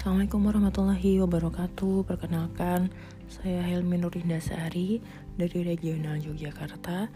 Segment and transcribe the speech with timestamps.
[0.00, 2.08] Assalamualaikum warahmatullahi wabarakatuh.
[2.08, 2.88] Perkenalkan
[3.28, 4.96] saya Helmi Nurinda Sari
[5.36, 7.12] dari Regional Yogyakarta.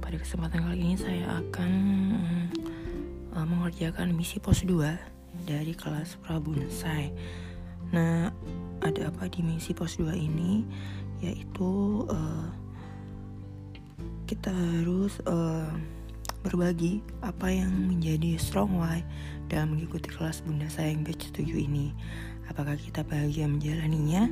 [0.00, 1.72] Pada kesempatan kali ini saya akan
[3.36, 4.80] uh, mengerjakan misi pos 2
[5.44, 7.12] dari kelas Prabunsai
[7.92, 8.32] Nah
[8.80, 10.64] ada apa di misi pos 2 ini?
[11.20, 12.48] Yaitu uh,
[14.24, 15.68] kita harus uh,
[16.40, 19.04] berbagi apa yang menjadi strong why
[19.50, 21.90] dalam mengikuti kelas Bunda Sayang Batch 7 ini.
[22.46, 24.30] Apakah kita bahagia menjalaninya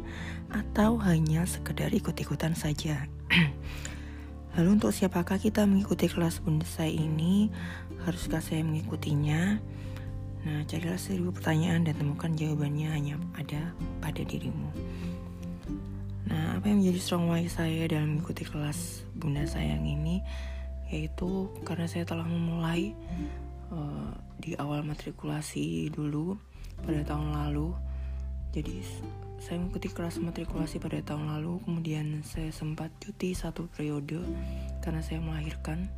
[0.55, 3.11] atau hanya sekedar ikut-ikutan saja?
[4.55, 7.51] Lalu untuk siapakah kita mengikuti kelas Bunda Saya ini?
[8.07, 9.59] Haruskah saya mengikutinya?
[10.47, 14.71] Nah, carilah seribu pertanyaan dan temukan jawabannya hanya ada pada dirimu.
[16.31, 20.23] Nah, apa yang menjadi strong why saya dalam mengikuti kelas Bunda Sayang ini?
[20.89, 22.97] yaitu karena saya telah memulai
[23.69, 24.13] uh,
[24.49, 26.41] di awal matrikulasi dulu
[26.81, 27.77] pada tahun lalu.
[28.57, 28.81] Jadi
[29.37, 34.25] saya mengikuti kelas matrikulasi pada tahun lalu, kemudian saya sempat cuti satu periode
[34.81, 35.93] karena saya melahirkan.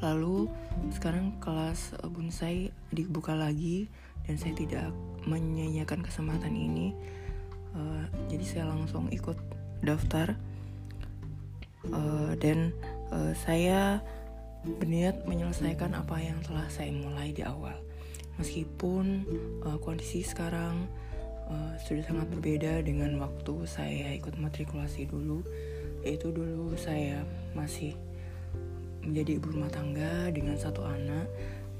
[0.00, 0.48] Lalu
[0.88, 3.92] sekarang kelas bonsai dibuka lagi
[4.24, 4.88] dan saya tidak
[5.28, 6.96] menyanyiakan kesempatan ini.
[7.76, 9.36] Uh, jadi saya langsung ikut
[9.84, 10.32] daftar
[11.92, 12.72] uh, dan
[13.12, 14.00] uh, saya
[14.64, 17.76] berniat menyelesaikan apa yang telah saya mulai di awal.
[18.38, 19.26] Meskipun
[19.66, 20.86] uh, kondisi sekarang
[21.50, 25.42] uh, sudah sangat berbeda dengan waktu saya ikut matrikulasi dulu,
[26.06, 27.22] yaitu dulu saya
[27.54, 27.94] masih
[29.02, 31.26] menjadi ibu rumah tangga dengan satu anak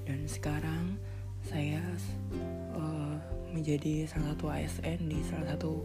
[0.08, 0.96] dan sekarang
[1.44, 1.82] saya
[2.74, 3.14] uh,
[3.52, 5.84] menjadi salah satu ASN di salah satu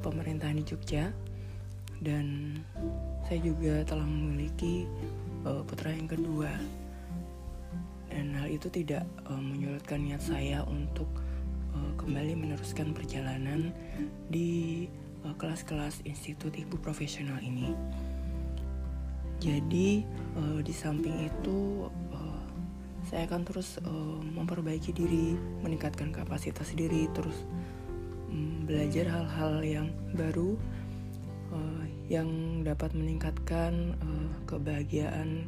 [0.00, 1.12] pemerintahan di Jogja
[2.00, 2.56] dan
[3.28, 4.88] saya juga telah memiliki
[5.44, 6.50] uh, putra yang kedua.
[8.10, 11.06] Dan hal itu tidak uh, menyulitkan niat saya untuk
[11.76, 13.70] uh, kembali meneruskan perjalanan
[14.32, 14.88] di
[15.36, 17.70] kelas-kelas uh, institut ibu profesional ini.
[19.40, 20.04] Jadi
[20.36, 22.44] uh, di samping itu uh,
[23.08, 25.32] saya akan terus uh, memperbaiki diri
[25.64, 27.48] meningkatkan kapasitas diri terus
[28.28, 30.60] um, belajar hal-hal yang baru
[31.52, 35.46] uh, yang dapat meningkatkan uh, kebahagiaan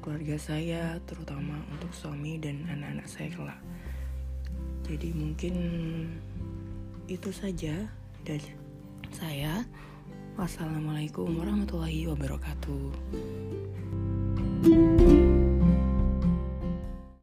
[0.00, 3.60] keluarga saya, terutama untuk suami dan anak-anak saya kelak.
[4.88, 5.54] Jadi mungkin
[7.10, 7.88] itu saja
[8.24, 8.48] dari
[9.12, 9.64] saya.
[10.38, 12.94] Wassalamualaikum warahmatullahi wabarakatuh.